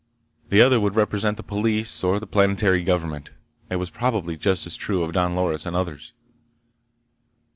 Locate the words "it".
3.69-3.75